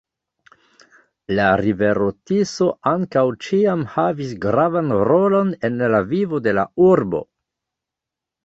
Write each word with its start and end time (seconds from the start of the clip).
La 1.39 1.49
rivero 1.61 2.07
Tiso 2.31 2.69
ankaŭ 2.93 3.23
ĉiam 3.49 3.83
havis 3.97 4.33
gravan 4.47 4.91
rolon 5.11 5.55
en 5.71 5.79
la 5.97 6.01
vivo 6.15 6.41
de 6.49 6.59
la 6.61 6.69
urbo. 6.91 7.23